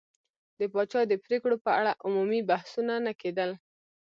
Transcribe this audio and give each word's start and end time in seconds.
د 0.59 0.61
پاچا 0.73 1.01
د 1.07 1.13
پرېکړو 1.25 1.55
په 1.65 1.71
اړه 1.79 1.91
عمومي 2.05 2.41
بحثونه 2.49 2.93
نه 3.05 3.13
کېدل. 3.21 3.49